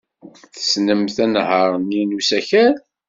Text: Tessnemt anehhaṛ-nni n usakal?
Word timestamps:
Tessnemt 0.53 1.17
anehhaṛ-nni 1.23 2.01
n 2.05 2.17
usakal? 2.17 2.75